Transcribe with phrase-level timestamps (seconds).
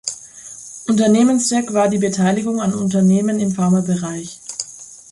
[0.87, 4.39] Unternehmenszweck war die Beteiligung an Unternehmen im Pharmabereich.